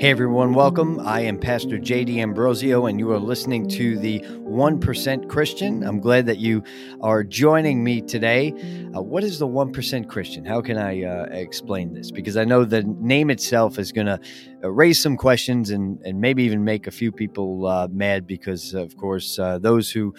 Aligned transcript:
Hey 0.00 0.10
everyone, 0.10 0.54
welcome. 0.54 1.00
I 1.00 1.22
am 1.22 1.40
Pastor 1.40 1.76
Jay 1.76 2.04
D'Ambrosio, 2.04 2.86
and 2.86 3.00
you 3.00 3.10
are 3.10 3.18
listening 3.18 3.68
to 3.70 3.98
the 3.98 4.20
1% 4.20 5.28
Christian. 5.28 5.82
I'm 5.82 5.98
glad 5.98 6.24
that 6.26 6.38
you 6.38 6.62
are 7.00 7.24
joining 7.24 7.82
me 7.82 8.00
today. 8.02 8.52
Uh, 8.94 9.02
what 9.02 9.24
is 9.24 9.40
the 9.40 9.48
1% 9.48 10.08
Christian? 10.08 10.44
How 10.44 10.60
can 10.60 10.78
I 10.78 11.02
uh, 11.02 11.24
explain 11.32 11.94
this? 11.94 12.12
Because 12.12 12.36
I 12.36 12.44
know 12.44 12.64
the 12.64 12.84
name 12.84 13.28
itself 13.28 13.76
is 13.76 13.90
going 13.90 14.06
to 14.06 14.20
uh, 14.62 14.70
raise 14.70 15.02
some 15.02 15.16
questions 15.16 15.70
and, 15.70 15.98
and 16.02 16.20
maybe 16.20 16.44
even 16.44 16.62
make 16.62 16.86
a 16.86 16.92
few 16.92 17.10
people 17.10 17.66
uh, 17.66 17.88
mad 17.90 18.24
because, 18.24 18.74
of 18.74 18.96
course, 18.96 19.36
uh, 19.36 19.58
those 19.58 19.90
who 19.90 20.14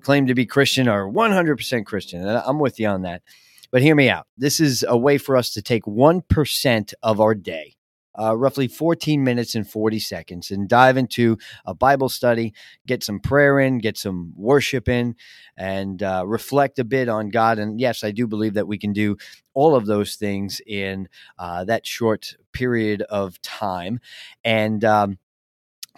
claim 0.00 0.26
to 0.26 0.34
be 0.34 0.46
Christian 0.46 0.88
are 0.88 1.04
100% 1.04 1.86
Christian. 1.86 2.26
And 2.26 2.42
I'm 2.44 2.58
with 2.58 2.80
you 2.80 2.88
on 2.88 3.02
that. 3.02 3.22
But 3.70 3.82
hear 3.82 3.94
me 3.94 4.10
out. 4.10 4.26
This 4.36 4.58
is 4.58 4.84
a 4.88 4.98
way 4.98 5.16
for 5.16 5.36
us 5.36 5.50
to 5.50 5.62
take 5.62 5.84
1% 5.84 6.94
of 7.04 7.20
our 7.20 7.36
day 7.36 7.76
uh, 8.18 8.36
roughly 8.36 8.68
14 8.68 9.22
minutes 9.22 9.54
and 9.54 9.68
40 9.68 9.98
seconds 9.98 10.50
and 10.50 10.68
dive 10.68 10.96
into 10.96 11.38
a 11.64 11.74
Bible 11.74 12.08
study, 12.08 12.52
get 12.86 13.02
some 13.02 13.20
prayer 13.20 13.60
in, 13.60 13.78
get 13.78 13.96
some 13.96 14.32
worship 14.36 14.88
in, 14.88 15.14
and 15.56 16.02
uh, 16.02 16.24
reflect 16.26 16.78
a 16.78 16.84
bit 16.84 17.08
on 17.08 17.28
God. 17.28 17.58
And 17.58 17.80
yes, 17.80 18.02
I 18.04 18.10
do 18.10 18.26
believe 18.26 18.54
that 18.54 18.68
we 18.68 18.78
can 18.78 18.92
do 18.92 19.16
all 19.54 19.74
of 19.74 19.86
those 19.86 20.16
things 20.16 20.60
in 20.66 21.08
uh, 21.38 21.64
that 21.64 21.86
short 21.86 22.34
period 22.52 23.02
of 23.02 23.40
time. 23.42 24.00
And 24.44 24.84
um, 24.84 25.18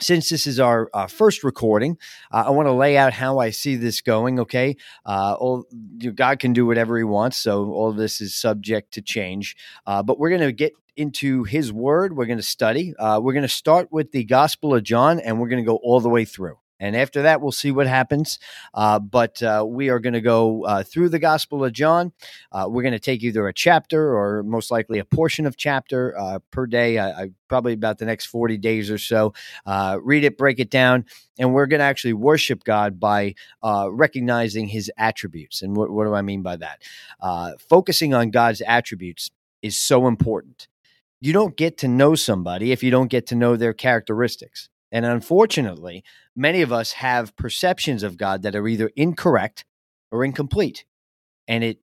since 0.00 0.28
this 0.28 0.46
is 0.46 0.58
our 0.58 0.90
uh, 0.94 1.06
first 1.06 1.44
recording, 1.44 1.98
uh, 2.30 2.44
I 2.46 2.50
want 2.50 2.66
to 2.66 2.72
lay 2.72 2.96
out 2.96 3.12
how 3.12 3.38
I 3.38 3.50
see 3.50 3.76
this 3.76 4.00
going. 4.00 4.40
Okay, 4.40 4.76
uh, 5.06 5.34
all, 5.38 5.64
you 5.98 6.12
God 6.12 6.38
can 6.38 6.52
do 6.52 6.66
whatever 6.66 6.96
He 6.96 7.04
wants, 7.04 7.36
so 7.36 7.72
all 7.72 7.92
this 7.92 8.20
is 8.20 8.34
subject 8.34 8.92
to 8.94 9.02
change. 9.02 9.56
Uh, 9.86 10.02
but 10.02 10.18
we're 10.18 10.30
going 10.30 10.40
to 10.40 10.52
get 10.52 10.72
into 10.96 11.44
His 11.44 11.72
Word. 11.72 12.16
We're 12.16 12.26
going 12.26 12.38
to 12.38 12.42
study. 12.42 12.94
Uh, 12.98 13.20
we're 13.22 13.32
going 13.32 13.42
to 13.42 13.48
start 13.48 13.92
with 13.92 14.12
the 14.12 14.24
Gospel 14.24 14.74
of 14.74 14.82
John, 14.82 15.20
and 15.20 15.40
we're 15.40 15.48
going 15.48 15.62
to 15.62 15.68
go 15.68 15.76
all 15.76 16.00
the 16.00 16.10
way 16.10 16.24
through. 16.24 16.58
And 16.82 16.96
after 16.96 17.22
that, 17.22 17.40
we'll 17.40 17.52
see 17.52 17.70
what 17.70 17.86
happens. 17.86 18.40
Uh, 18.74 18.98
but 18.98 19.40
uh, 19.40 19.64
we 19.66 19.88
are 19.88 20.00
going 20.00 20.14
to 20.14 20.20
go 20.20 20.64
uh, 20.64 20.82
through 20.82 21.10
the 21.10 21.20
Gospel 21.20 21.64
of 21.64 21.72
John. 21.72 22.12
Uh, 22.50 22.66
we're 22.68 22.82
going 22.82 22.90
to 22.90 22.98
take 22.98 23.22
either 23.22 23.46
a 23.46 23.54
chapter 23.54 24.16
or 24.16 24.42
most 24.42 24.72
likely 24.72 24.98
a 24.98 25.04
portion 25.04 25.46
of 25.46 25.56
chapter 25.56 26.18
uh, 26.18 26.40
per 26.50 26.66
day. 26.66 26.98
I, 26.98 27.30
probably 27.46 27.74
about 27.74 27.98
the 27.98 28.04
next 28.04 28.26
40 28.26 28.58
days 28.58 28.90
or 28.90 28.98
so. 28.98 29.32
Uh, 29.64 29.98
read 30.02 30.24
it, 30.24 30.36
break 30.36 30.58
it 30.58 30.70
down, 30.70 31.04
and 31.38 31.54
we're 31.54 31.66
going 31.66 31.80
to 31.80 31.84
actually 31.84 32.14
worship 32.14 32.64
God 32.64 32.98
by 32.98 33.34
recognizing 33.62 34.66
his 34.66 34.90
attributes. 34.96 35.62
And 35.62 35.76
what, 35.76 35.90
what, 35.90 36.04
do 36.04 36.14
I 36.14 36.22
mean 36.22 36.42
by 36.42 36.56
that? 36.56 36.82
focusing 37.60 38.12
on 38.12 38.30
God's 38.30 38.60
attributes 38.62 39.30
is 39.60 39.78
so 39.78 40.08
important. 40.08 40.66
You 41.20 41.32
don't 41.32 41.56
get 41.56 41.78
to 41.78 41.88
know 41.88 42.16
somebody 42.16 42.72
if 42.72 42.82
you 42.82 42.90
don't 42.90 43.06
get 43.06 43.28
to 43.28 43.36
know 43.36 43.54
their 43.54 43.72
characteristics. 43.72 44.68
And 44.92 45.06
unfortunately, 45.06 46.04
many 46.36 46.62
of 46.62 46.70
us 46.70 46.92
have 46.92 47.34
perceptions 47.34 48.02
of 48.02 48.18
God 48.18 48.42
that 48.42 48.54
are 48.54 48.68
either 48.68 48.90
incorrect 48.94 49.64
or 50.12 50.24
incomplete. 50.24 50.84
And 51.48 51.64
it 51.64 51.80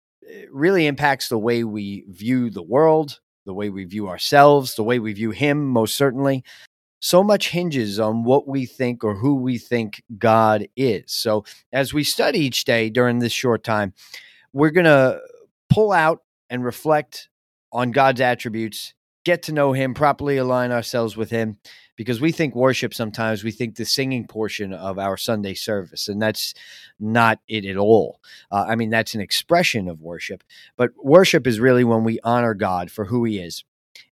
really 0.52 0.86
impacts 0.86 1.28
the 1.28 1.38
way 1.38 1.64
we 1.64 2.06
view 2.08 2.50
the 2.50 2.64
world, 2.64 3.20
the 3.46 3.54
way 3.54 3.70
we 3.70 3.84
view 3.84 4.08
ourselves, 4.08 4.76
the 4.76 4.84
way 4.84 5.00
we 5.00 5.14
view 5.14 5.32
Him, 5.32 5.68
most 5.68 5.96
certainly. 5.96 6.44
So 7.02 7.24
much 7.24 7.50
hinges 7.50 8.00
on 8.00 8.24
what 8.24 8.48
we 8.48 8.66
think 8.66 9.04
or 9.04 9.16
who 9.16 9.36
we 9.36 9.58
think 9.58 10.04
God 10.18 10.68
is. 10.76 11.06
So, 11.08 11.46
as 11.72 11.94
we 11.94 12.04
study 12.04 12.40
each 12.40 12.66
day 12.66 12.90
during 12.90 13.20
this 13.20 13.32
short 13.32 13.64
time, 13.64 13.94
we're 14.52 14.70
going 14.70 14.86
to 14.86 15.20
pull 15.70 15.92
out 15.92 16.24
and 16.50 16.64
reflect 16.64 17.30
on 17.72 17.92
God's 17.92 18.20
attributes, 18.20 18.94
get 19.26 19.44
to 19.44 19.54
know 19.54 19.74
Him, 19.74 19.94
properly 19.94 20.38
align 20.38 20.72
ourselves 20.72 21.18
with 21.18 21.30
Him, 21.30 21.58
because 21.96 22.22
we 22.22 22.32
think 22.32 22.56
worship 22.56 22.94
sometimes 22.94 23.44
we 23.44 23.52
think 23.52 23.76
the 23.76 23.86
singing 23.86 24.26
portion 24.26 24.74
of 24.74 24.98
our 24.98 25.18
Sunday 25.18 25.54
service, 25.54 26.08
and 26.08 26.22
that's 26.22 26.54
not 27.00 27.40
it 27.48 27.66
at 27.66 27.78
all. 27.78 28.22
Uh, 28.52 28.66
I 28.68 28.76
mean, 28.76 28.90
that's 28.90 29.16
an 29.16 29.22
expression 29.22 29.90
of 29.90 30.02
worship, 30.02 30.44
but 30.78 30.92
worship 31.04 31.46
is 31.46 31.60
really 31.60 31.84
when 31.84 32.04
we 32.04 32.20
honor 32.24 32.54
God 32.54 32.90
for 32.90 33.06
who 33.06 33.26
He 33.26 33.40
is 33.40 33.64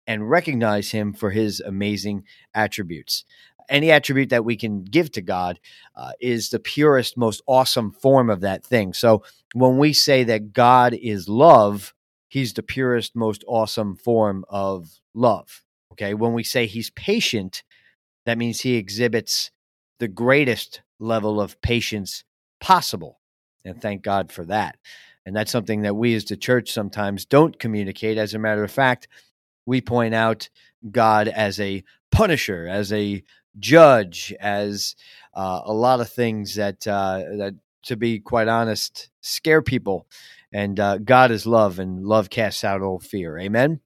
and 0.06 0.28
recognize 0.28 0.90
Him 0.90 1.12
for 1.12 1.30
His 1.30 1.60
amazing 1.60 2.24
attributes. 2.54 3.24
Any 3.68 3.90
attribute 3.90 4.30
that 4.30 4.44
we 4.44 4.56
can 4.56 4.84
give 4.84 5.10
to 5.12 5.20
God 5.20 5.58
uh, 5.96 6.12
is 6.20 6.50
the 6.50 6.60
purest, 6.60 7.16
most 7.16 7.42
awesome 7.48 7.90
form 7.90 8.30
of 8.30 8.40
that 8.42 8.64
thing. 8.64 8.92
So 8.92 9.24
when 9.54 9.78
we 9.78 9.92
say 9.92 10.22
that 10.24 10.52
God 10.52 10.94
is 10.94 11.28
love, 11.28 11.92
He's 12.28 12.52
the 12.52 12.62
purest, 12.62 13.14
most 13.14 13.44
awesome 13.46 13.96
form 13.96 14.44
of 14.48 15.00
love. 15.14 15.62
Okay. 15.92 16.14
When 16.14 16.32
we 16.32 16.42
say 16.42 16.66
he's 16.66 16.90
patient, 16.90 17.62
that 18.26 18.38
means 18.38 18.60
he 18.60 18.76
exhibits 18.76 19.50
the 19.98 20.08
greatest 20.08 20.82
level 20.98 21.40
of 21.40 21.60
patience 21.62 22.24
possible. 22.60 23.20
And 23.64 23.80
thank 23.80 24.02
God 24.02 24.30
for 24.30 24.44
that. 24.46 24.76
And 25.24 25.34
that's 25.34 25.50
something 25.50 25.82
that 25.82 25.96
we 25.96 26.14
as 26.14 26.24
the 26.24 26.36
church 26.36 26.72
sometimes 26.72 27.24
don't 27.24 27.58
communicate. 27.58 28.18
As 28.18 28.34
a 28.34 28.38
matter 28.38 28.62
of 28.62 28.70
fact, 28.70 29.08
we 29.66 29.80
point 29.80 30.14
out 30.14 30.48
God 30.90 31.28
as 31.28 31.58
a 31.58 31.82
punisher, 32.12 32.68
as 32.68 32.92
a 32.92 33.22
judge, 33.58 34.32
as 34.38 34.94
uh, 35.34 35.62
a 35.64 35.72
lot 35.72 36.00
of 36.00 36.10
things 36.10 36.54
that 36.54 36.86
uh, 36.86 37.22
that, 37.38 37.54
to 37.86 37.96
be 37.96 38.20
quite 38.20 38.48
honest, 38.48 39.10
scare 39.20 39.62
people. 39.62 40.06
And 40.52 40.78
uh, 40.78 40.98
God 40.98 41.30
is 41.30 41.46
love, 41.46 41.78
and 41.78 42.04
love 42.04 42.30
casts 42.30 42.64
out 42.64 42.82
all 42.82 43.00
fear. 43.00 43.38
Amen. 43.38 43.80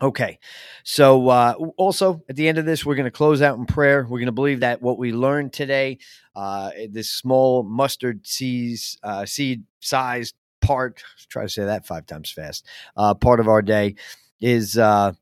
Okay. 0.00 0.38
So, 0.84 1.28
uh, 1.28 1.54
also 1.76 2.22
at 2.28 2.36
the 2.36 2.46
end 2.46 2.58
of 2.58 2.66
this, 2.66 2.86
we're 2.86 2.94
going 2.94 3.04
to 3.04 3.10
close 3.10 3.42
out 3.42 3.58
in 3.58 3.66
prayer. 3.66 4.02
We're 4.02 4.18
going 4.18 4.26
to 4.26 4.32
believe 4.32 4.60
that 4.60 4.80
what 4.80 4.98
we 4.98 5.12
learned 5.12 5.52
today, 5.52 5.98
uh, 6.36 6.70
this 6.90 7.10
small 7.10 7.64
mustard 7.64 8.26
seeds, 8.26 8.96
uh, 9.02 9.26
seed 9.26 9.64
sized 9.80 10.36
part, 10.60 11.02
try 11.28 11.42
to 11.42 11.48
say 11.48 11.64
that 11.64 11.84
five 11.84 12.06
times 12.06 12.30
fast, 12.30 12.64
uh, 12.96 13.14
part 13.14 13.40
of 13.40 13.48
our 13.48 13.62
day 13.62 13.96
is, 14.40 14.78
uh, 14.78 15.12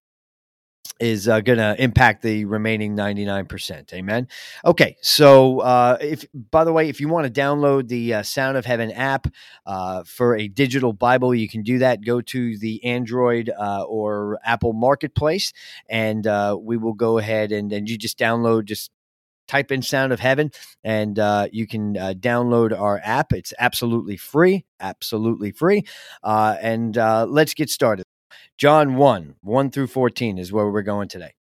is 1.01 1.29
uh, 1.29 1.41
going 1.41 1.59
to 1.59 1.81
impact 1.83 2.23
the 2.23 2.45
remaining 2.45 2.97
99%. 2.97 3.93
Amen. 3.93 4.29
Okay. 4.65 4.97
So, 5.03 5.61
uh, 5.61 5.99
if, 6.01 6.25
by 6.51 6.65
the 6.65 6.73
way, 6.73 6.89
if 6.89 7.01
you 7.01 7.09
want 7.09 7.33
to 7.33 7.41
download 7.41 7.89
the 7.89 8.15
uh, 8.15 8.23
Sound 8.23 8.57
of 8.57 8.65
Heaven 8.65 8.91
app 8.93 9.27
uh, 9.67 10.05
for 10.05 10.37
a 10.37 10.49
digital 10.49 10.93
Bible, 10.93 11.35
you 11.35 11.49
can 11.49 11.63
do 11.63 11.79
that. 11.79 12.05
Go 12.05 12.21
to 12.23 12.59
the 12.59 12.83
Android 12.85 13.51
uh, 13.51 13.83
or 13.83 14.39
Apple 14.45 14.73
Marketplace, 14.73 15.53
and 15.89 16.27
uh, 16.27 16.57
we 16.59 16.77
will 16.77 16.95
go 16.95 17.19
ahead 17.19 17.53
and, 17.53 17.73
and 17.73 17.89
you 17.89 17.99
just 17.99 18.19
download, 18.19 18.65
just 18.65 18.91
type 19.49 19.71
in 19.71 19.83
Sound 19.83 20.13
of 20.13 20.19
Heaven, 20.19 20.51
and 20.83 21.19
you 21.53 21.67
can 21.67 21.95
download 21.95 22.77
our 22.77 23.01
app. 23.05 23.33
It's 23.33 23.55
absolutely 23.59 24.17
free. 24.17 24.65
Absolutely 24.81 25.53
free. 25.53 25.85
and 26.25 26.97
let's 26.97 27.55
get 27.55 27.71
started. 27.71 28.06
John 28.59 28.97
1, 28.97 29.35
1 29.43 29.71
through 29.71 29.89
14 29.89 30.39
is 30.39 30.51
where 30.51 30.71
we're 30.71 30.81
going 30.81 31.09
today. 31.09 31.35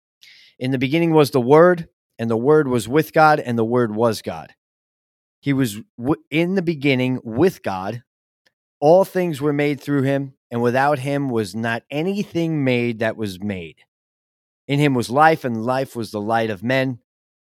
In 0.59 0.72
the 0.72 0.78
beginning 0.78 1.14
was 1.14 1.31
the 1.31 1.40
Word, 1.40 1.88
and 2.20 2.30
the 2.30 2.36
Word 2.36 2.68
was 2.68 2.90
with 2.90 3.14
God, 3.14 3.40
and 3.40 3.58
the 3.58 3.64
Word 3.64 3.96
was 3.96 4.22
God. 4.22 4.53
He 5.40 5.53
was 5.53 5.80
w- 5.98 6.22
in 6.30 6.56
the 6.56 6.62
beginning 6.62 7.22
with 7.24 7.64
God. 7.64 8.03
All 8.81 9.06
things 9.06 9.40
were 9.40 9.53
made 9.53 9.80
through 9.80 10.02
him, 10.02 10.34
and 10.52 10.62
without 10.62 11.00
him 11.00 11.30
was 11.30 11.56
not 11.56 11.84
anything 11.90 12.66
made 12.66 13.00
that 13.00 13.16
was 13.16 13.42
made. 13.42 13.78
In 14.68 14.80
him 14.80 14.94
was 14.94 15.09
life, 15.09 15.46
and 15.46 15.66
life 15.66 15.96
was 15.96 16.12
the 16.12 16.20
light 16.20 16.50
of 16.50 16.64
men, 16.64 17.00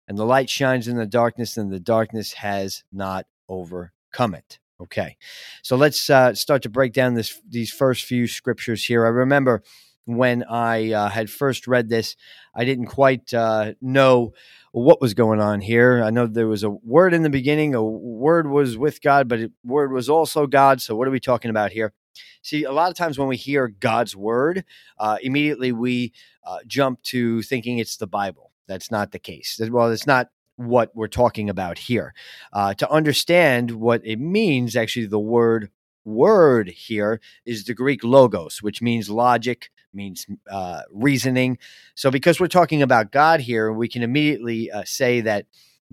and 0.08 0.20
the 0.20 0.26
light 0.26 0.52
shines 0.52 0.88
in 0.88 0.98
the 0.98 1.08
darkness, 1.08 1.58
and 1.58 1.72
the 1.72 1.80
darkness 1.80 2.34
has 2.34 2.84
not 2.92 3.26
overcome 3.50 4.36
it. 4.36 4.60
Okay, 4.84 5.16
so 5.62 5.78
let's 5.78 6.10
uh, 6.10 6.34
start 6.34 6.62
to 6.64 6.70
break 6.70 6.92
down 6.92 7.14
this 7.14 7.42
these 7.48 7.72
first 7.72 8.04
few 8.04 8.28
scriptures 8.28 8.84
here. 8.84 9.06
I 9.06 9.10
remember 9.10 9.64
when 10.06 10.44
I 10.44 10.92
uh, 10.92 11.08
had 11.08 11.30
first 11.30 11.68
read 11.68 11.88
this, 11.88 12.18
I 12.54 12.66
didn't 12.66 12.88
quite 12.88 13.34
uh, 13.34 13.74
know 13.81 14.34
what 14.74 15.00
was 15.00 15.13
going 15.13 15.40
on 15.40 15.62
here. 15.62 16.04
I 16.04 16.10
know 16.10 16.28
there 16.28 16.48
was 16.48 16.63
a 16.63 16.69
word 16.69 17.13
in 17.13 17.24
the 17.24 17.30
beginning, 17.30 17.75
a 17.75 17.84
word 17.84 18.48
was 18.48 18.78
with 18.78 19.02
God, 19.02 19.30
but 19.30 19.40
a 19.40 19.52
word 19.63 19.94
was 19.94 20.10
also 20.10 20.48
God. 20.48 20.81
So 20.81 20.96
what 20.96 21.07
are 21.07 21.12
we 21.12 21.22
talking 21.22 21.50
about 21.50 21.72
here? 21.72 21.94
See, 22.42 22.66
a 22.66 22.72
lot 22.74 22.92
of 22.92 22.98
times 22.98 23.18
when 23.18 23.30
we 23.30 23.38
hear 23.38 23.69
God's 23.69 24.18
word, 24.18 24.66
uh, 24.98 25.18
immediately 25.22 25.72
we 25.72 26.12
uh, 26.46 26.57
jump 26.68 27.02
to 27.04 27.42
thinking 27.44 27.78
it's 27.78 27.96
the 27.96 28.07
Bible. 28.07 28.52
That's 28.68 28.92
not 28.92 29.12
the 29.12 29.19
case. 29.19 29.62
Well, 29.72 29.92
it's 29.92 30.07
not 30.07 30.28
what 30.65 30.95
we're 30.95 31.07
talking 31.07 31.50
about 31.50 31.77
here. 31.77 32.13
Uh, 32.51 32.74
to 32.75 32.89
understand 32.89 33.71
what 33.71 34.01
it 34.06 34.19
means, 34.19 34.75
actually, 34.75 35.06
the 35.06 35.19
word 35.19 35.69
word 36.06 36.69
here 36.69 37.19
is 37.45 37.65
the 37.65 37.74
Greek 37.74 38.04
logos, 38.04 38.62
which 38.62 38.81
means 38.81 39.10
logic, 39.10 39.69
means 39.94 40.25
uh, 40.50 40.81
reasoning. 40.92 41.57
So, 41.95 42.12
because 42.12 42.39
we're 42.39 42.48
talking 42.48 42.81
about 42.81 43.12
God 43.12 43.39
here, 43.39 43.71
we 43.71 43.88
can 43.88 44.04
immediately 44.04 44.71
uh, 44.71 44.83
say 44.86 45.21
that 45.21 45.45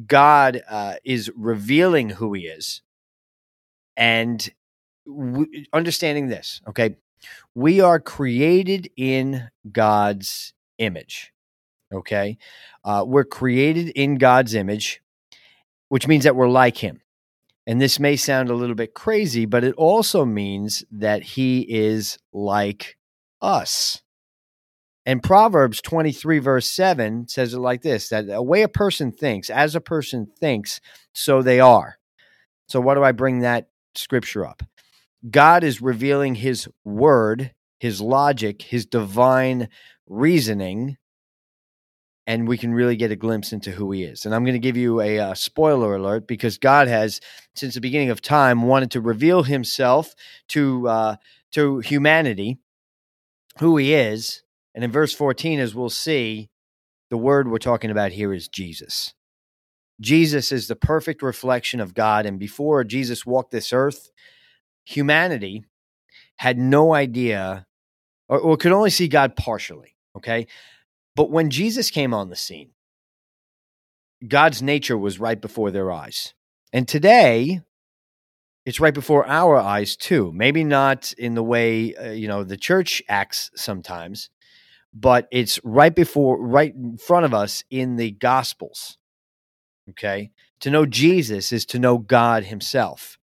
God 0.06 0.62
uh, 0.68 0.94
is 1.04 1.30
revealing 1.36 2.10
who 2.10 2.32
He 2.32 2.42
is, 2.46 2.82
and 3.96 4.48
w- 5.06 5.64
understanding 5.72 6.28
this. 6.28 6.60
Okay, 6.68 6.96
we 7.54 7.80
are 7.80 8.00
created 8.00 8.90
in 8.96 9.50
God's 9.70 10.52
image. 10.78 11.32
Okay. 11.92 12.38
Uh, 12.84 13.04
we're 13.06 13.24
created 13.24 13.88
in 13.90 14.16
God's 14.16 14.54
image, 14.54 15.02
which 15.88 16.06
means 16.06 16.24
that 16.24 16.36
we're 16.36 16.48
like 16.48 16.78
him. 16.78 17.00
And 17.66 17.80
this 17.80 18.00
may 18.00 18.16
sound 18.16 18.48
a 18.48 18.54
little 18.54 18.74
bit 18.74 18.94
crazy, 18.94 19.44
but 19.46 19.64
it 19.64 19.74
also 19.76 20.24
means 20.24 20.84
that 20.90 21.22
he 21.22 21.60
is 21.60 22.18
like 22.32 22.96
us. 23.42 24.02
And 25.06 25.22
Proverbs 25.22 25.80
23, 25.80 26.38
verse 26.38 26.70
7 26.70 27.28
says 27.28 27.54
it 27.54 27.58
like 27.58 27.82
this 27.82 28.08
that 28.10 28.26
a 28.28 28.42
way 28.42 28.62
a 28.62 28.68
person 28.68 29.12
thinks, 29.12 29.50
as 29.50 29.74
a 29.74 29.80
person 29.80 30.26
thinks, 30.38 30.80
so 31.12 31.42
they 31.42 31.60
are. 31.60 31.98
So, 32.68 32.80
why 32.80 32.94
do 32.94 33.02
I 33.02 33.12
bring 33.12 33.40
that 33.40 33.68
scripture 33.94 34.46
up? 34.46 34.62
God 35.28 35.64
is 35.64 35.82
revealing 35.82 36.36
his 36.36 36.68
word, 36.84 37.52
his 37.78 38.00
logic, 38.00 38.62
his 38.62 38.86
divine 38.86 39.68
reasoning, 40.06 40.96
and 42.30 42.46
we 42.46 42.56
can 42.56 42.72
really 42.72 42.94
get 42.94 43.10
a 43.10 43.16
glimpse 43.16 43.52
into 43.52 43.72
who 43.72 43.90
he 43.90 44.04
is. 44.04 44.24
And 44.24 44.32
I'm 44.32 44.44
going 44.44 44.54
to 44.54 44.60
give 44.60 44.76
you 44.76 45.00
a 45.00 45.18
uh, 45.18 45.34
spoiler 45.34 45.96
alert 45.96 46.28
because 46.28 46.58
God 46.58 46.86
has, 46.86 47.20
since 47.56 47.74
the 47.74 47.80
beginning 47.80 48.10
of 48.10 48.22
time, 48.22 48.62
wanted 48.62 48.92
to 48.92 49.00
reveal 49.00 49.42
himself 49.42 50.14
to, 50.50 50.86
uh, 50.86 51.16
to 51.50 51.80
humanity, 51.80 52.60
who 53.58 53.76
he 53.76 53.94
is. 53.94 54.44
And 54.76 54.84
in 54.84 54.92
verse 54.92 55.12
14, 55.12 55.58
as 55.58 55.74
we'll 55.74 55.90
see, 55.90 56.50
the 57.10 57.16
word 57.16 57.50
we're 57.50 57.58
talking 57.58 57.90
about 57.90 58.12
here 58.12 58.32
is 58.32 58.46
Jesus. 58.46 59.12
Jesus 60.00 60.52
is 60.52 60.68
the 60.68 60.76
perfect 60.76 61.22
reflection 61.22 61.80
of 61.80 61.94
God. 61.94 62.26
And 62.26 62.38
before 62.38 62.84
Jesus 62.84 63.26
walked 63.26 63.50
this 63.50 63.72
earth, 63.72 64.12
humanity 64.84 65.64
had 66.36 66.58
no 66.58 66.94
idea 66.94 67.66
or, 68.28 68.38
or 68.38 68.56
could 68.56 68.70
only 68.70 68.90
see 68.90 69.08
God 69.08 69.34
partially. 69.34 69.96
Okay. 70.16 70.46
But 71.16 71.30
when 71.30 71.50
Jesus 71.50 71.90
came 71.90 72.14
on 72.14 72.30
the 72.30 72.36
scene, 72.36 72.70
God's 74.26 74.62
nature 74.62 74.98
was 74.98 75.18
right 75.18 75.40
before 75.40 75.70
their 75.70 75.90
eyes. 75.90 76.34
And 76.72 76.86
today, 76.86 77.62
it's 78.66 78.80
right 78.80 78.94
before 78.94 79.26
our 79.26 79.56
eyes 79.56 79.96
too. 79.96 80.32
Maybe 80.34 80.64
not 80.64 81.12
in 81.14 81.34
the 81.34 81.42
way, 81.42 81.94
uh, 81.94 82.10
you 82.10 82.28
know, 82.28 82.44
the 82.44 82.56
church 82.56 83.02
acts 83.08 83.50
sometimes, 83.54 84.30
but 84.92 85.26
it's 85.30 85.58
right 85.64 85.94
before, 85.94 86.40
right 86.40 86.74
in 86.74 86.98
front 86.98 87.24
of 87.24 87.34
us 87.34 87.64
in 87.70 87.96
the 87.96 88.10
Gospels. 88.10 88.98
Okay. 89.90 90.30
To 90.60 90.70
know 90.70 90.84
Jesus 90.86 91.52
is 91.52 91.64
to 91.66 91.78
know 91.78 91.98
God 91.98 92.44
Himself. 92.44 93.18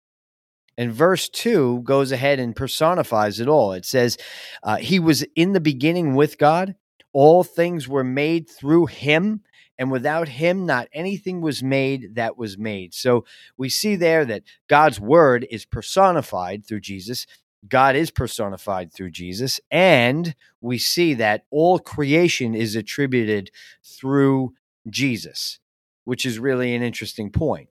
And 0.78 0.92
verse 0.92 1.30
2 1.30 1.81
goes 1.84 2.12
ahead 2.12 2.39
and 2.39 2.56
personifies 2.56 3.39
it 3.39 3.48
all. 3.48 3.74
It 3.74 3.86
says, 3.86 4.18
uh, 4.63 4.78
He 4.78 5.00
was 5.00 5.24
in 5.36 5.54
the 5.54 5.60
beginning 5.60 6.16
with 6.16 6.38
God. 6.38 6.75
All 7.19 7.43
things 7.43 7.87
were 7.87 8.03
made 8.03 8.47
through 8.47 8.85
Him. 8.85 9.41
And 9.79 9.89
without 9.89 10.27
Him, 10.27 10.67
not 10.67 10.87
anything 10.93 11.41
was 11.41 11.63
made 11.63 12.13
that 12.13 12.37
was 12.37 12.59
made. 12.59 12.93
So 12.93 13.25
we 13.57 13.69
see 13.69 13.95
there 13.95 14.23
that 14.25 14.43
God's 14.69 14.99
Word 14.99 15.47
is 15.49 15.65
personified 15.65 16.63
through 16.63 16.81
Jesus. 16.81 17.25
God 17.67 17.95
is 17.95 18.11
personified 18.11 18.93
through 18.93 19.09
Jesus. 19.09 19.59
And 19.71 20.35
we 20.61 20.77
see 20.77 21.15
that 21.15 21.45
all 21.49 21.79
creation 21.79 22.53
is 22.53 22.75
attributed 22.75 23.49
through 23.83 24.53
Jesus, 24.87 25.57
which 26.03 26.23
is 26.23 26.37
really 26.37 26.75
an 26.75 26.83
interesting 26.83 27.31
point 27.31 27.69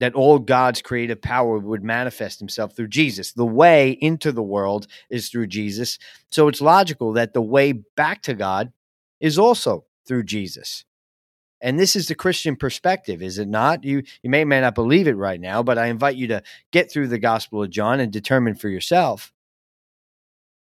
that 0.00 0.14
all 0.14 0.38
God's 0.38 0.82
creative 0.82 1.22
power 1.22 1.58
would 1.58 1.84
manifest 1.84 2.40
himself 2.40 2.74
through 2.74 2.88
Jesus. 2.88 3.32
The 3.32 3.46
way 3.46 3.90
into 4.00 4.32
the 4.32 4.42
world 4.42 4.86
is 5.08 5.28
through 5.28 5.46
Jesus. 5.46 5.98
So 6.30 6.48
it's 6.48 6.60
logical 6.60 7.12
that 7.12 7.34
the 7.34 7.42
way 7.42 7.72
back 7.72 8.22
to 8.22 8.34
God 8.34 8.72
is 9.20 9.38
also 9.38 9.84
through 10.06 10.24
Jesus. 10.24 10.84
And 11.62 11.78
this 11.78 11.94
is 11.94 12.08
the 12.08 12.14
Christian 12.14 12.56
perspective, 12.56 13.22
is 13.22 13.38
it 13.38 13.46
not? 13.46 13.84
You 13.84 14.02
you 14.22 14.30
may 14.30 14.44
may 14.44 14.62
not 14.62 14.74
believe 14.74 15.06
it 15.06 15.16
right 15.16 15.38
now, 15.38 15.62
but 15.62 15.76
I 15.76 15.86
invite 15.86 16.16
you 16.16 16.26
to 16.28 16.42
get 16.72 16.90
through 16.90 17.08
the 17.08 17.18
Gospel 17.18 17.62
of 17.62 17.70
John 17.70 18.00
and 18.00 18.10
determine 18.10 18.54
for 18.54 18.70
yourself. 18.70 19.30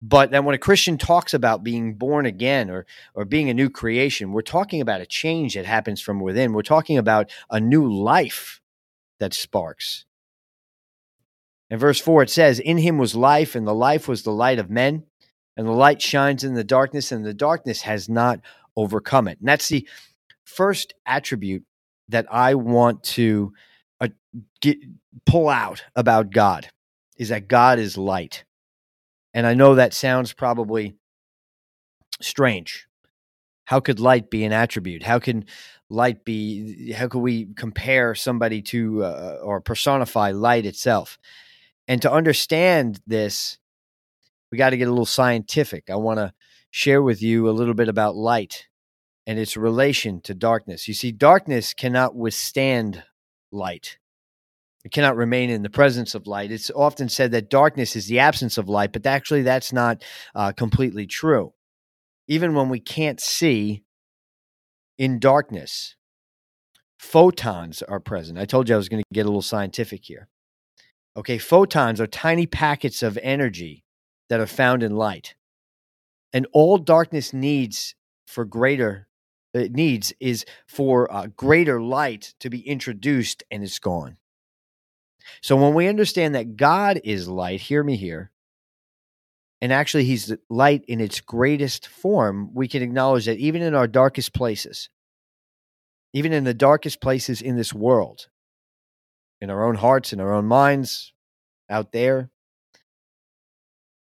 But 0.01 0.31
then 0.31 0.43
when 0.43 0.55
a 0.55 0.59
Christian 0.59 0.97
talks 0.97 1.33
about 1.33 1.63
being 1.63 1.93
born 1.93 2.25
again 2.25 2.69
or 2.69 2.85
or 3.15 3.23
being 3.23 3.49
a 3.49 3.53
new 3.53 3.69
creation, 3.69 4.33
we're 4.33 4.41
talking 4.41 4.81
about 4.81 4.99
a 4.99 5.05
change 5.05 5.53
that 5.53 5.65
happens 5.65 6.01
from 6.01 6.19
within. 6.19 6.51
We're 6.51 6.63
talking 6.63 6.97
about 6.97 7.31
a 7.49 7.61
new 7.61 7.89
life 7.89 8.59
that 9.23 9.33
sparks. 9.33 10.05
In 11.69 11.79
verse 11.79 11.99
4, 11.99 12.23
it 12.23 12.29
says, 12.29 12.59
In 12.59 12.77
him 12.77 12.97
was 12.97 13.15
life, 13.15 13.55
and 13.55 13.65
the 13.65 13.73
life 13.73 14.07
was 14.07 14.23
the 14.23 14.31
light 14.31 14.59
of 14.59 14.69
men, 14.69 15.05
and 15.55 15.65
the 15.65 15.71
light 15.71 16.01
shines 16.01 16.43
in 16.43 16.55
the 16.55 16.63
darkness, 16.63 17.11
and 17.11 17.25
the 17.25 17.33
darkness 17.33 17.81
has 17.83 18.09
not 18.09 18.41
overcome 18.75 19.29
it. 19.29 19.39
And 19.39 19.47
that's 19.47 19.69
the 19.69 19.87
first 20.43 20.93
attribute 21.05 21.63
that 22.09 22.27
I 22.29 22.55
want 22.55 23.01
to 23.03 23.53
uh, 24.01 24.09
get, 24.59 24.77
pull 25.25 25.47
out 25.47 25.83
about 25.95 26.31
God 26.31 26.69
is 27.17 27.29
that 27.29 27.47
God 27.47 27.79
is 27.79 27.97
light. 27.97 28.43
And 29.33 29.47
I 29.47 29.53
know 29.53 29.75
that 29.75 29.93
sounds 29.93 30.33
probably 30.33 30.95
strange. 32.21 32.87
How 33.65 33.79
could 33.79 33.99
light 33.99 34.29
be 34.29 34.43
an 34.43 34.51
attribute? 34.51 35.03
How 35.03 35.19
can 35.19 35.45
light 35.89 36.25
be 36.25 36.91
how 36.91 37.07
can 37.07 37.21
we 37.21 37.47
compare 37.55 38.15
somebody 38.15 38.61
to 38.61 39.03
uh, 39.03 39.39
or 39.41 39.61
personify 39.61 40.31
light 40.31 40.65
itself? 40.65 41.17
And 41.87 42.01
to 42.01 42.11
understand 42.11 42.99
this 43.07 43.57
we 44.51 44.57
got 44.57 44.69
to 44.69 44.77
get 44.77 44.87
a 44.87 44.91
little 44.91 45.05
scientific. 45.05 45.89
I 45.89 45.95
want 45.95 46.19
to 46.19 46.33
share 46.69 47.01
with 47.01 47.23
you 47.23 47.49
a 47.49 47.51
little 47.51 47.73
bit 47.73 47.89
about 47.89 48.15
light 48.15 48.67
and 49.25 49.39
its 49.39 49.57
relation 49.57 50.21
to 50.21 50.35
darkness. 50.35 50.87
You 50.87 50.93
see 50.93 51.11
darkness 51.11 51.73
cannot 51.73 52.15
withstand 52.15 53.03
light. 53.51 53.97
It 54.85 54.91
cannot 54.91 55.15
remain 55.15 55.49
in 55.49 55.63
the 55.63 55.69
presence 55.69 56.13
of 56.13 56.27
light. 56.27 56.51
It's 56.51 56.69
often 56.69 57.09
said 57.09 57.31
that 57.31 57.49
darkness 57.49 57.95
is 57.95 58.07
the 58.07 58.19
absence 58.19 58.57
of 58.57 58.69
light 58.69 58.91
but 58.91 59.05
actually 59.07 59.41
that's 59.41 59.73
not 59.73 60.03
uh, 60.35 60.51
completely 60.51 61.07
true 61.07 61.53
even 62.27 62.53
when 62.53 62.69
we 62.69 62.79
can't 62.79 63.19
see 63.19 63.83
in 64.97 65.19
darkness, 65.19 65.95
photons 66.97 67.81
are 67.81 67.99
present. 67.99 68.37
I 68.37 68.45
told 68.45 68.69
you 68.69 68.75
I 68.75 68.77
was 68.77 68.89
going 68.89 69.03
to 69.03 69.13
get 69.13 69.25
a 69.25 69.29
little 69.29 69.41
scientific 69.41 70.05
here. 70.05 70.27
Okay, 71.15 71.37
photons 71.37 72.01
are 72.01 72.07
tiny 72.07 72.47
packets 72.47 73.03
of 73.03 73.19
energy 73.21 73.83
that 74.29 74.39
are 74.39 74.47
found 74.47 74.83
in 74.83 74.95
light. 74.95 75.35
And 76.31 76.47
all 76.53 76.77
darkness 76.77 77.33
needs 77.33 77.93
for 78.25 78.45
greater 78.45 79.07
it 79.53 79.73
needs 79.73 80.13
is 80.19 80.45
for 80.67 81.11
uh, 81.13 81.27
greater 81.27 81.81
light 81.81 82.33
to 82.39 82.49
be 82.49 82.67
introduced 82.67 83.43
and 83.51 83.63
it's 83.63 83.79
gone. 83.79 84.17
So 85.41 85.55
when 85.55 85.73
we 85.73 85.87
understand 85.87 86.35
that 86.35 86.57
God 86.57 86.99
is 87.03 87.27
light, 87.27 87.61
hear 87.61 87.83
me 87.83 87.95
here, 87.95 88.31
and 89.63 89.71
actually 89.71 90.03
he's 90.03 90.33
light 90.49 90.83
in 90.89 90.99
its 90.99 91.21
greatest 91.21 91.87
form, 91.87 92.53
we 92.53 92.67
can 92.67 92.83
acknowledge 92.83 93.27
that 93.27 93.37
even 93.37 93.61
in 93.61 93.73
our 93.73 93.87
darkest 93.87 94.33
places, 94.33 94.89
even 96.11 96.33
in 96.33 96.43
the 96.43 96.53
darkest 96.53 96.99
places 96.99 97.41
in 97.41 97.55
this 97.55 97.73
world, 97.73 98.27
in 99.39 99.49
our 99.49 99.65
own 99.65 99.75
hearts, 99.75 100.11
in 100.11 100.19
our 100.19 100.33
own 100.33 100.47
minds, 100.47 101.13
out 101.69 101.93
there, 101.93 102.29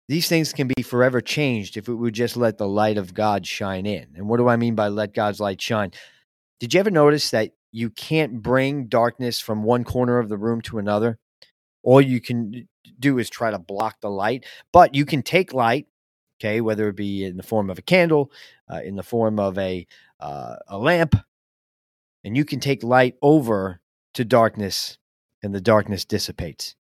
these 0.07 0.29
things 0.29 0.53
can 0.53 0.69
be 0.69 0.83
forever 0.83 1.19
changed 1.19 1.75
if 1.75 1.89
we 1.89 1.95
would 1.95 2.13
just 2.13 2.37
let 2.37 2.57
the 2.57 2.67
light 2.67 2.97
of 2.97 3.13
God 3.13 3.45
shine 3.45 3.85
in. 3.85 4.07
And 4.15 4.29
what 4.29 4.37
do 4.37 4.47
I 4.47 4.55
mean 4.55 4.75
by 4.75 4.87
let 4.87 5.13
God's 5.13 5.41
light 5.41 5.61
shine? 5.61 5.91
Did 6.61 6.73
you 6.73 6.79
ever 6.79 6.91
notice 6.91 7.29
that 7.31 7.51
you 7.73 7.89
can't 7.89 8.41
bring 8.41 8.87
darkness 8.87 9.41
from 9.41 9.63
one 9.63 9.83
corner 9.83 10.17
of 10.17 10.29
the 10.29 10.37
room 10.37 10.61
to 10.61 10.77
another? 10.77 11.19
All 11.83 11.99
you 11.99 12.21
can 12.21 12.69
do 12.99 13.17
is 13.19 13.29
try 13.29 13.51
to 13.51 13.59
block 13.59 14.01
the 14.01 14.09
light. 14.09 14.45
But 14.71 14.95
you 14.95 15.05
can 15.05 15.23
take 15.23 15.53
light, 15.53 15.87
okay, 16.39 16.61
whether 16.61 16.89
it 16.89 16.95
be 16.95 17.23
in 17.25 17.37
the 17.37 17.43
form 17.43 17.69
of 17.69 17.77
a 17.77 17.83
candle, 17.83 18.31
uh, 18.71 18.81
in 18.83 18.95
the 18.95 19.03
form 19.03 19.39
of 19.39 19.57
a 19.57 19.87
uh, 20.19 20.55
a 20.67 20.77
lamp, 20.77 21.15
and 22.23 22.37
you 22.37 22.45
can 22.45 22.59
take 22.59 22.83
light 22.83 23.15
over 23.21 23.81
to 24.13 24.23
darkness, 24.23 24.97
and 25.41 25.53
the 25.53 25.61
darkness 25.61 26.05
dissipates. 26.05 26.75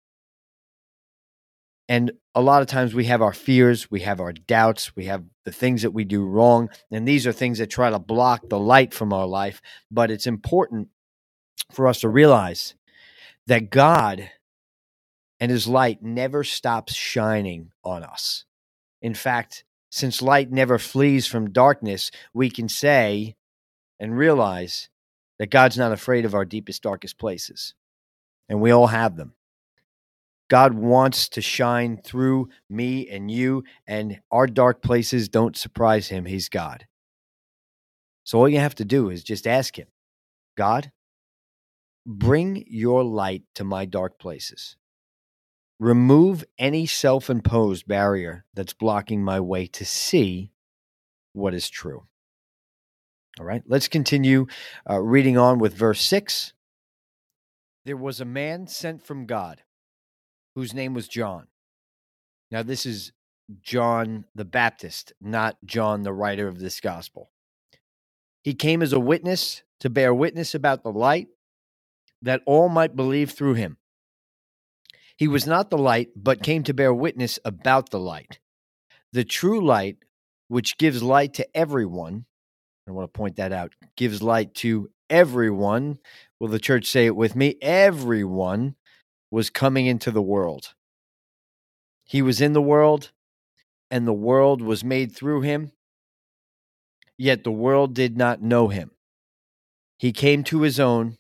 And 1.90 2.12
a 2.36 2.42
lot 2.42 2.62
of 2.62 2.68
times 2.68 2.94
we 2.94 3.06
have 3.06 3.24
our 3.24 3.34
fears, 3.34 3.90
we 3.90 4.02
have 4.02 4.22
our 4.22 4.32
doubts, 4.32 4.96
we 4.96 5.06
have 5.06 5.24
the 5.44 5.52
things 5.52 5.82
that 5.82 5.92
we 5.92 6.06
do 6.06 6.24
wrong. 6.24 6.70
And 6.92 7.08
these 7.08 7.26
are 7.26 7.32
things 7.32 7.58
that 7.58 7.72
try 7.72 7.90
to 7.90 7.98
block 7.98 8.48
the 8.48 8.60
light 8.60 8.94
from 8.94 9.12
our 9.12 9.26
life. 9.26 9.60
But 9.90 10.12
it's 10.12 10.28
important 10.28 10.90
for 11.72 11.88
us 11.88 12.02
to 12.02 12.10
realize 12.10 12.76
that 13.48 13.72
God 13.72 14.30
and 15.40 15.52
his 15.52 15.68
light 15.68 16.04
never 16.04 16.44
stops 16.44 16.94
shining 16.94 17.72
on 17.84 18.04
us. 18.04 18.46
In 19.02 19.14
fact, 19.14 19.64
since 19.90 20.22
light 20.22 20.52
never 20.52 20.78
flees 20.78 21.28
from 21.28 21.52
darkness, 21.52 22.12
we 22.34 22.50
can 22.50 22.70
say 22.70 23.36
and 24.00 24.18
realize 24.18 24.90
that 25.40 25.52
God's 25.52 25.78
not 25.78 25.92
afraid 25.92 26.26
of 26.26 26.36
our 26.36 26.46
deepest, 26.46 26.84
darkest 26.84 27.18
places. 27.18 27.74
And 28.48 28.62
we 28.62 28.72
all 28.72 28.88
have 28.88 29.16
them. 29.16 29.34
God 30.50 30.74
wants 30.74 31.30
to 31.30 31.42
shine 31.42 31.98
through 31.98 32.50
me 32.70 33.08
and 33.08 33.30
you, 33.30 33.64
and 33.88 34.20
our 34.32 34.48
dark 34.48 34.82
places 34.82 35.30
don't 35.30 35.56
surprise 35.56 36.08
him. 36.08 36.26
He's 36.26 36.50
God. 36.50 36.88
So 38.30 38.38
all 38.38 38.48
you 38.48 38.60
have 38.60 38.76
to 38.76 38.86
do 38.86 39.10
is 39.10 39.24
just 39.24 39.48
ask 39.48 39.76
Him 39.76 39.88
God, 40.56 40.92
bring 42.06 42.64
your 42.68 43.04
light 43.04 43.42
to 43.56 43.64
my 43.64 43.86
dark 43.86 44.20
places. 44.20 44.76
Remove 45.80 46.44
any 46.58 46.86
self 46.86 47.30
imposed 47.30 47.88
barrier 47.88 48.46
that's 48.54 48.74
blocking 48.74 49.24
my 49.24 49.40
way 49.40 49.66
to 49.68 49.86
see 49.86 50.52
what 51.34 51.54
is 51.54 51.70
true. 51.70 52.04
All 53.40 53.46
right, 53.46 53.64
let's 53.66 53.88
continue 53.88 54.48
uh, 54.90 55.00
reading 55.00 55.38
on 55.38 55.60
with 55.60 55.74
verse 55.74 56.02
6. 56.02 56.54
There 57.86 57.96
was 57.96 58.20
a 58.20 58.26
man 58.26 58.68
sent 58.68 59.02
from 59.02 59.26
God 59.26 59.64
whose 60.56 60.74
name 60.74 60.94
was 60.94 61.08
John. 61.08 61.48
Now, 62.52 62.64
this 62.64 62.86
is 62.86 63.14
John 63.62 64.26
the 64.36 64.46
Baptist, 64.46 65.14
not 65.22 65.58
John, 65.66 66.04
the 66.04 66.14
writer 66.14 66.48
of 66.48 66.60
this 66.60 66.82
gospel. 66.82 67.32
He 68.44 68.54
came 68.54 68.82
as 68.82 68.94
a 68.94 69.00
witness 69.00 69.64
to 69.80 69.90
bear 69.90 70.14
witness 70.14 70.54
about 70.54 70.84
the 70.84 70.92
light 70.92 71.28
that 72.22 72.42
all 72.46 72.70
might 72.70 72.96
believe 72.96 73.32
through 73.32 73.54
him. 73.54 73.78
He 75.20 75.28
was 75.28 75.46
not 75.46 75.70
the 75.70 75.78
light, 75.78 76.12
but 76.16 76.42
came 76.42 76.64
to 76.64 76.74
bear 76.74 76.94
witness 76.94 77.40
about 77.44 77.90
the 77.90 78.00
light. 78.00 78.40
The 79.12 79.26
true 79.26 79.60
light, 79.60 79.98
which 80.48 80.78
gives 80.78 81.04
light 81.04 81.34
to 81.34 81.48
everyone, 81.54 82.24
I 82.88 82.92
want 82.92 83.14
to 83.14 83.18
point 83.18 83.36
that 83.36 83.52
out, 83.52 83.74
gives 83.98 84.24
light 84.24 84.56
to 84.56 84.90
everyone. 85.10 86.00
Will 86.40 86.48
the 86.48 86.58
church 86.58 86.86
say 86.86 87.06
it 87.06 87.18
with 87.18 87.36
me? 87.36 87.58
Everyone 87.62 88.76
was 89.30 89.50
coming 89.50 89.88
into 89.88 90.10
the 90.10 90.22
world. 90.22 90.74
He 92.06 92.22
was 92.22 92.40
in 92.40 92.54
the 92.54 92.62
world, 92.62 93.12
and 93.92 94.08
the 94.08 94.14
world 94.14 94.62
was 94.62 94.86
made 94.86 95.14
through 95.14 95.42
him, 95.42 95.74
yet 97.18 97.44
the 97.44 97.52
world 97.52 97.94
did 97.94 98.18
not 98.18 98.42
know 98.42 98.70
him. 98.70 98.92
He 99.98 100.14
came 100.14 100.46
to 100.46 100.62
his 100.62 100.80
own, 100.80 101.18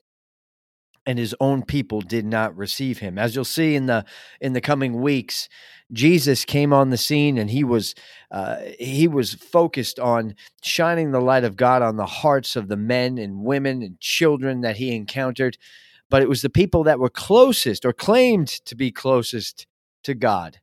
and 1.09 1.17
his 1.17 1.35
own 1.39 1.63
people 1.63 2.01
did 2.01 2.25
not 2.25 2.55
receive 2.55 2.99
him. 2.99 3.17
As 3.17 3.35
you'll 3.35 3.45
see 3.45 3.75
in 3.75 3.87
the 3.87 4.05
in 4.39 4.53
the 4.53 4.61
coming 4.61 5.01
weeks, 5.01 5.49
Jesus 5.91 6.45
came 6.45 6.71
on 6.71 6.91
the 6.91 6.97
scene, 6.97 7.37
and 7.37 7.49
he 7.49 7.63
was 7.63 7.95
uh, 8.29 8.57
he 8.79 9.07
was 9.07 9.33
focused 9.33 9.99
on 9.99 10.35
shining 10.61 11.11
the 11.11 11.21
light 11.21 11.43
of 11.43 11.55
God 11.55 11.81
on 11.81 11.95
the 11.95 12.05
hearts 12.05 12.55
of 12.55 12.67
the 12.67 12.77
men 12.77 13.17
and 13.17 13.43
women 13.43 13.81
and 13.81 13.99
children 13.99 14.61
that 14.61 14.77
he 14.77 14.95
encountered. 14.95 15.57
But 16.09 16.21
it 16.21 16.29
was 16.29 16.41
the 16.41 16.49
people 16.49 16.83
that 16.83 16.99
were 16.99 17.09
closest 17.09 17.85
or 17.85 17.93
claimed 17.93 18.47
to 18.65 18.75
be 18.75 18.91
closest 18.91 19.65
to 20.03 20.13
God 20.13 20.59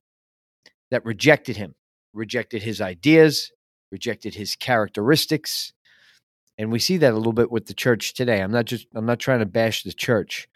that 0.91 1.05
rejected 1.05 1.57
him 1.57 1.75
rejected 2.17 2.63
his 2.63 2.81
ideas, 2.81 3.53
rejected 3.93 4.35
his 4.35 4.57
characteristics. 4.57 5.73
And 6.59 6.73
we 6.73 6.79
see 6.79 6.97
that 6.99 7.13
a 7.13 7.17
little 7.17 7.33
bit 7.33 7.51
with 7.51 7.67
the 7.67 7.75
church 7.75 8.15
today. 8.15 8.41
I'm 8.41 8.53
not 8.53 8.65
just 8.65 8.87
I'm 8.95 9.07
not 9.07 9.19
trying 9.19 9.41
to 9.41 9.47
bash 9.47 9.83
the 9.83 9.93
church, 9.93 10.49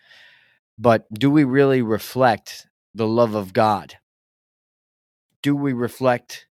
but 0.78 1.12
do 1.12 1.30
we 1.30 1.45
really 1.45 1.83
reflect 1.83 2.66
the 2.95 3.07
love 3.07 3.35
of 3.35 3.52
God? 3.52 3.99
Do 5.42 5.54
we 5.54 5.73
reflect 5.73 6.47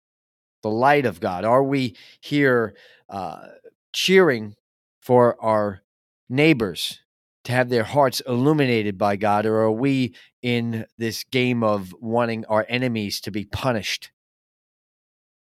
the 0.63 0.71
light 0.71 1.07
of 1.07 1.21
God? 1.21 1.45
Are 1.45 1.63
we 1.63 1.97
here 2.21 2.75
uh, 3.09 3.47
cheering 3.93 4.55
for 5.01 5.43
our 5.43 5.83
neighbors 6.29 7.01
to 7.45 7.53
have 7.53 7.71
their 7.71 7.85
hearts 7.85 8.21
illuminated 8.27 8.99
by 8.99 9.17
God, 9.17 9.47
or 9.47 9.61
are 9.61 9.73
we 9.73 10.15
in 10.43 10.85
this 10.99 11.25
game 11.25 11.63
of 11.63 11.95
wanting 12.01 12.45
our 12.47 12.67
enemies 12.69 13.21
to 13.23 13.31
be 13.31 13.45
punished? 13.45 14.11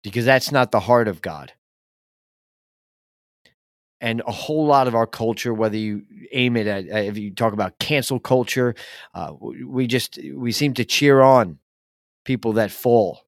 because 0.07 0.25
that's 0.25 0.53
not 0.53 0.71
the 0.71 0.79
heart 0.79 1.09
of 1.09 1.21
God. 1.21 1.53
And 3.99 4.23
a 4.27 4.33
whole 4.33 4.67
lot 4.67 4.89
of 4.89 4.95
our 4.95 5.07
culture, 5.07 5.55
whether 5.55 5.77
you 5.79 6.03
aim 6.31 6.57
it 6.57 6.67
at, 6.67 6.85
if 6.87 7.17
you 7.17 7.31
talk 7.31 7.55
about 7.55 7.79
cancel 7.79 8.21
culture, 8.21 8.75
uh, 9.15 9.33
we 9.41 9.87
just 9.87 10.19
we 10.35 10.53
seem 10.53 10.75
to 10.75 10.85
cheer 10.85 11.23
on 11.23 11.59
people 12.25 12.53
that 12.55 12.71
fall, 12.71 13.23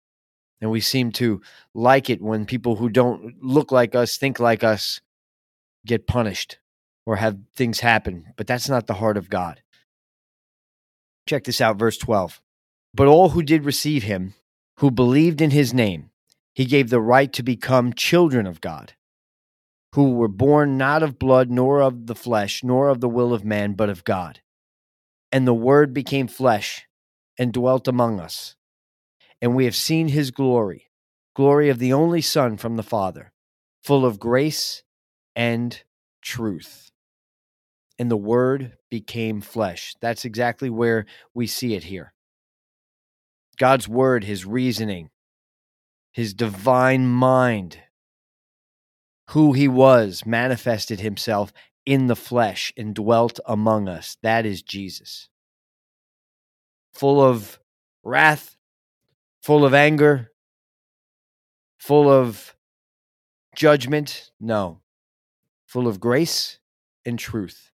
and 0.60 0.70
we 0.70 0.80
seem 0.80 1.10
to 1.12 1.40
like 1.72 2.10
it 2.10 2.20
when 2.20 2.44
people 2.44 2.76
who 2.76 2.90
don't 2.90 3.42
look 3.42 3.72
like 3.72 3.94
us, 3.94 4.18
think 4.18 4.38
like 4.38 4.62
us, 4.62 5.00
get 5.86 6.06
punished 6.06 6.58
or 7.06 7.16
have 7.16 7.38
things 7.56 7.80
happen. 7.80 8.26
But 8.36 8.46
that's 8.46 8.68
not 8.68 8.86
the 8.86 8.94
heart 8.94 9.16
of 9.16 9.30
God. 9.30 9.62
Check 11.26 11.44
this 11.44 11.62
out, 11.62 11.78
verse 11.78 11.96
twelve. 11.96 12.42
But 12.92 13.06
all 13.06 13.30
who 13.30 13.42
did 13.42 13.64
receive 13.64 14.02
him, 14.02 14.34
who 14.78 14.90
believed 14.90 15.40
in 15.40 15.50
his 15.50 15.72
name, 15.72 16.10
he 16.54 16.66
gave 16.66 16.90
the 16.90 17.00
right 17.00 17.32
to 17.32 17.42
become 17.42 17.94
children 17.94 18.46
of 18.46 18.60
God, 18.60 18.92
who 19.94 20.12
were 20.12 20.28
born 20.28 20.76
not 20.76 21.02
of 21.02 21.18
blood, 21.18 21.50
nor 21.50 21.80
of 21.80 22.06
the 22.06 22.14
flesh, 22.14 22.62
nor 22.62 22.88
of 22.88 23.00
the 23.00 23.08
will 23.08 23.32
of 23.32 23.44
man, 23.44 23.72
but 23.72 23.88
of 23.88 24.04
God. 24.04 24.40
And 25.32 25.46
the 25.46 25.54
Word 25.54 25.92
became 25.94 26.28
flesh 26.28 26.86
and 27.38 27.52
dwelt 27.52 27.88
among 27.88 28.20
us. 28.20 28.56
And 29.40 29.54
we 29.54 29.64
have 29.64 29.76
seen 29.76 30.08
his 30.08 30.30
glory, 30.30 30.90
glory 31.34 31.68
of 31.68 31.78
the 31.78 31.92
only 31.92 32.20
Son 32.20 32.56
from 32.56 32.76
the 32.76 32.82
Father, 32.82 33.32
full 33.82 34.04
of 34.04 34.18
grace 34.18 34.82
and 35.36 35.82
truth. 36.22 36.90
And 37.98 38.10
the 38.10 38.16
Word 38.16 38.76
became 38.90 39.40
flesh. 39.40 39.94
That's 40.00 40.24
exactly 40.24 40.70
where 40.70 41.06
we 41.34 41.46
see 41.46 41.74
it 41.74 41.84
here. 41.84 42.12
God's 43.56 43.88
Word, 43.88 44.24
his 44.24 44.44
reasoning, 44.44 45.10
his 46.12 46.34
divine 46.34 47.06
mind, 47.06 47.78
who 49.30 49.52
he 49.52 49.68
was, 49.68 50.24
manifested 50.24 51.00
himself 51.00 51.52
in 51.84 52.06
the 52.06 52.16
flesh 52.16 52.72
and 52.76 52.94
dwelt 52.94 53.40
among 53.46 53.88
us. 53.88 54.16
That 54.22 54.46
is 54.46 54.62
Jesus. 54.62 55.28
Full 56.94 57.20
of 57.22 57.58
wrath, 58.02 58.56
full 59.42 59.64
of 59.64 59.74
anger, 59.74 60.30
full 61.78 62.10
of 62.10 62.54
judgment. 63.54 64.30
No, 64.40 64.80
full 65.66 65.86
of 65.86 66.00
grace 66.00 66.58
and 67.04 67.18
truth. 67.18 67.72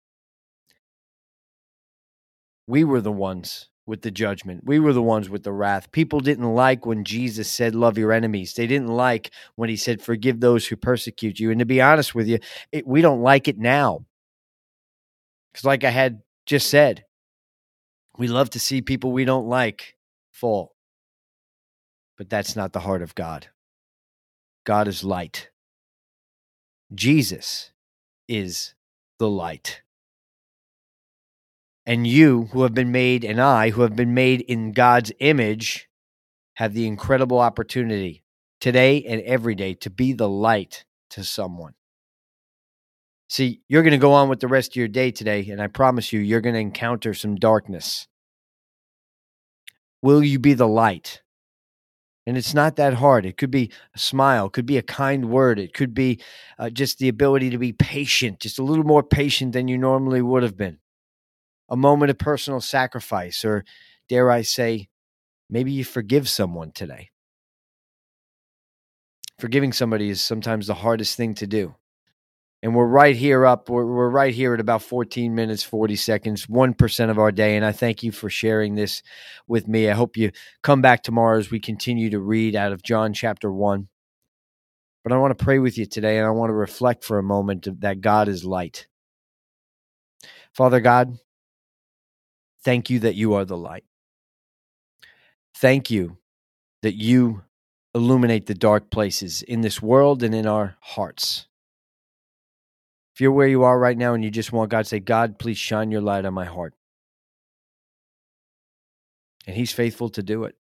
We 2.66 2.84
were 2.84 3.00
the 3.00 3.12
ones 3.12 3.68
with 3.86 4.02
the 4.02 4.10
judgment. 4.10 4.62
We 4.64 4.78
were 4.78 4.92
the 4.92 5.02
ones 5.02 5.28
with 5.28 5.42
the 5.42 5.52
wrath. 5.52 5.90
People 5.92 6.20
didn't 6.20 6.54
like 6.54 6.86
when 6.86 7.04
Jesus 7.04 7.50
said, 7.50 7.74
Love 7.74 7.98
your 7.98 8.12
enemies. 8.12 8.54
They 8.54 8.66
didn't 8.66 8.88
like 8.88 9.30
when 9.56 9.68
he 9.68 9.76
said, 9.76 10.00
Forgive 10.00 10.40
those 10.40 10.66
who 10.66 10.76
persecute 10.76 11.40
you. 11.40 11.50
And 11.50 11.58
to 11.58 11.66
be 11.66 11.80
honest 11.80 12.14
with 12.14 12.28
you, 12.28 12.38
it, 12.70 12.86
we 12.86 13.02
don't 13.02 13.22
like 13.22 13.48
it 13.48 13.58
now. 13.58 14.04
Because, 15.52 15.64
like 15.64 15.84
I 15.84 15.90
had 15.90 16.22
just 16.46 16.68
said, 16.70 17.04
we 18.18 18.28
love 18.28 18.50
to 18.50 18.60
see 18.60 18.82
people 18.82 19.12
we 19.12 19.24
don't 19.24 19.48
like 19.48 19.96
fall. 20.30 20.74
But 22.16 22.30
that's 22.30 22.56
not 22.56 22.72
the 22.72 22.80
heart 22.80 23.02
of 23.02 23.14
God. 23.14 23.48
God 24.64 24.86
is 24.86 25.02
light. 25.02 25.50
Jesus 26.94 27.72
is 28.28 28.74
the 29.18 29.28
light. 29.28 29.82
And 31.84 32.06
you, 32.06 32.48
who 32.52 32.62
have 32.62 32.74
been 32.74 32.92
made, 32.92 33.24
and 33.24 33.40
I, 33.40 33.70
who 33.70 33.82
have 33.82 33.96
been 33.96 34.14
made 34.14 34.42
in 34.42 34.72
God's 34.72 35.12
image, 35.18 35.88
have 36.54 36.74
the 36.74 36.86
incredible 36.86 37.40
opportunity 37.40 38.22
today 38.60 39.02
and 39.02 39.20
every 39.22 39.56
day 39.56 39.74
to 39.74 39.90
be 39.90 40.12
the 40.12 40.28
light 40.28 40.84
to 41.10 41.24
someone. 41.24 41.74
See, 43.28 43.62
you're 43.68 43.82
going 43.82 43.92
to 43.92 43.98
go 43.98 44.12
on 44.12 44.28
with 44.28 44.40
the 44.40 44.48
rest 44.48 44.72
of 44.72 44.76
your 44.76 44.88
day 44.88 45.10
today, 45.10 45.48
and 45.48 45.60
I 45.60 45.66
promise 45.66 46.12
you, 46.12 46.20
you're 46.20 46.40
going 46.40 46.54
to 46.54 46.60
encounter 46.60 47.14
some 47.14 47.34
darkness. 47.34 48.06
Will 50.02 50.22
you 50.22 50.38
be 50.38 50.54
the 50.54 50.68
light? 50.68 51.22
And 52.26 52.36
it's 52.36 52.54
not 52.54 52.76
that 52.76 52.94
hard. 52.94 53.26
It 53.26 53.36
could 53.36 53.50
be 53.50 53.72
a 53.94 53.98
smile, 53.98 54.46
it 54.46 54.52
could 54.52 54.66
be 54.66 54.78
a 54.78 54.82
kind 54.82 55.30
word, 55.30 55.58
it 55.58 55.74
could 55.74 55.94
be 55.94 56.20
uh, 56.58 56.70
just 56.70 56.98
the 56.98 57.08
ability 57.08 57.50
to 57.50 57.58
be 57.58 57.72
patient, 57.72 58.38
just 58.38 58.60
a 58.60 58.62
little 58.62 58.84
more 58.84 59.02
patient 59.02 59.52
than 59.52 59.66
you 59.66 59.78
normally 59.78 60.22
would 60.22 60.44
have 60.44 60.56
been 60.56 60.78
a 61.68 61.76
moment 61.76 62.10
of 62.10 62.18
personal 62.18 62.60
sacrifice, 62.60 63.44
or 63.44 63.64
dare 64.08 64.30
I 64.30 64.42
say, 64.42 64.88
maybe 65.48 65.72
you 65.72 65.84
forgive 65.84 66.28
someone 66.28 66.72
today. 66.72 67.10
Forgiving 69.38 69.72
somebody 69.72 70.08
is 70.08 70.22
sometimes 70.22 70.66
the 70.66 70.74
hardest 70.74 71.16
thing 71.16 71.34
to 71.34 71.46
do. 71.46 71.74
And 72.62 72.76
we're 72.76 72.86
right 72.86 73.16
here 73.16 73.44
up, 73.44 73.68
we're, 73.68 73.84
we're 73.84 74.08
right 74.08 74.32
here 74.32 74.54
at 74.54 74.60
about 74.60 74.82
14 74.82 75.34
minutes, 75.34 75.64
40 75.64 75.96
seconds, 75.96 76.46
1% 76.46 77.10
of 77.10 77.18
our 77.18 77.32
day. 77.32 77.56
And 77.56 77.64
I 77.64 77.72
thank 77.72 78.04
you 78.04 78.12
for 78.12 78.30
sharing 78.30 78.76
this 78.76 79.02
with 79.48 79.66
me. 79.66 79.90
I 79.90 79.94
hope 79.94 80.16
you 80.16 80.30
come 80.62 80.80
back 80.80 81.02
tomorrow 81.02 81.38
as 81.38 81.50
we 81.50 81.58
continue 81.58 82.08
to 82.10 82.20
read 82.20 82.54
out 82.54 82.70
of 82.70 82.84
John 82.84 83.12
chapter 83.12 83.52
1. 83.52 83.88
But 85.02 85.12
I 85.12 85.18
want 85.18 85.36
to 85.36 85.44
pray 85.44 85.58
with 85.58 85.76
you 85.76 85.86
today 85.86 86.18
and 86.18 86.26
I 86.26 86.30
want 86.30 86.50
to 86.50 86.54
reflect 86.54 87.02
for 87.02 87.18
a 87.18 87.22
moment 87.24 87.66
that 87.80 88.00
God 88.00 88.28
is 88.28 88.44
light. 88.44 88.86
Father 90.54 90.80
God, 90.80 91.18
Thank 92.64 92.90
you 92.90 93.00
that 93.00 93.14
you 93.14 93.34
are 93.34 93.44
the 93.44 93.56
light. 93.56 93.84
Thank 95.54 95.90
you 95.90 96.18
that 96.82 96.94
you 96.94 97.42
illuminate 97.94 98.46
the 98.46 98.54
dark 98.54 98.90
places 98.90 99.42
in 99.42 99.60
this 99.60 99.82
world 99.82 100.22
and 100.22 100.34
in 100.34 100.46
our 100.46 100.76
hearts. 100.80 101.46
If 103.14 103.20
you're 103.20 103.32
where 103.32 103.48
you 103.48 103.64
are 103.64 103.78
right 103.78 103.96
now 103.96 104.14
and 104.14 104.24
you 104.24 104.30
just 104.30 104.52
want 104.52 104.70
God 104.70 104.84
to 104.84 104.88
say, 104.88 105.00
God, 105.00 105.38
please 105.38 105.58
shine 105.58 105.90
your 105.90 106.00
light 106.00 106.24
on 106.24 106.32
my 106.32 106.46
heart. 106.46 106.74
And 109.46 109.54
He's 109.54 109.72
faithful 109.72 110.08
to 110.10 110.22
do 110.22 110.44
it. 110.44 110.56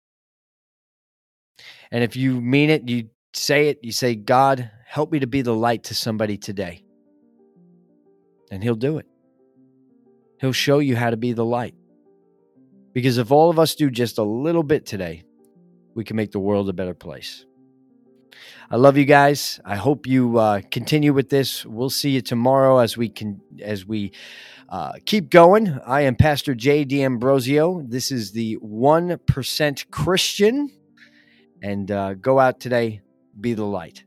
And 1.91 2.03
if 2.03 2.15
you 2.15 2.41
mean 2.41 2.69
it, 2.69 2.89
you 2.89 3.09
say 3.33 3.69
it, 3.69 3.79
you 3.83 3.91
say, 3.91 4.15
God, 4.15 4.69
help 4.85 5.11
me 5.11 5.19
to 5.19 5.27
be 5.27 5.41
the 5.41 5.55
light 5.55 5.83
to 5.85 5.95
somebody 5.95 6.37
today. 6.37 6.83
And 8.51 8.61
He'll 8.61 8.75
do 8.75 8.97
it. 8.97 9.05
He'll 10.39 10.51
show 10.51 10.79
you 10.79 10.97
how 10.97 11.11
to 11.11 11.17
be 11.17 11.31
the 11.31 11.45
light. 11.45 11.75
Because 12.93 13.17
if 13.17 13.31
all 13.31 13.49
of 13.49 13.59
us 13.59 13.75
do 13.75 13.89
just 13.89 14.17
a 14.17 14.23
little 14.23 14.63
bit 14.63 14.85
today, 14.85 15.23
we 15.95 16.03
can 16.03 16.15
make 16.15 16.31
the 16.31 16.39
world 16.39 16.69
a 16.69 16.73
better 16.73 16.93
place. 16.93 17.45
I 18.69 18.77
love 18.77 18.97
you 18.97 19.05
guys. 19.05 19.59
I 19.65 19.75
hope 19.75 20.07
you 20.07 20.37
uh, 20.37 20.61
continue 20.71 21.13
with 21.13 21.29
this. 21.29 21.65
We'll 21.65 21.89
see 21.89 22.11
you 22.11 22.21
tomorrow 22.21 22.77
as 22.77 22.97
we 22.97 23.09
can 23.09 23.41
as 23.61 23.85
we 23.85 24.13
uh, 24.69 24.93
keep 25.05 25.29
going. 25.29 25.77
I 25.85 26.01
am 26.01 26.15
Pastor 26.15 26.55
Jay 26.55 26.85
D'Ambrosio. 26.85 27.81
This 27.81 28.11
is 28.11 28.31
the 28.31 28.53
One 28.55 29.19
Percent 29.25 29.91
Christian, 29.91 30.71
and 31.61 31.91
uh, 31.91 32.13
go 32.13 32.39
out 32.39 32.61
today, 32.61 33.01
be 33.39 33.53
the 33.53 33.65
light. 33.65 34.05